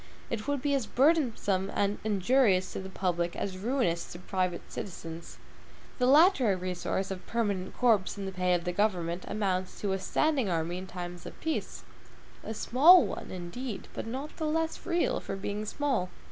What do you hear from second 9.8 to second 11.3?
to a standing army in time